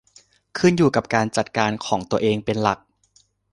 [0.57, 2.79] ขึ้นอยู่กับการจัดการของตัวเองเป็นหลัก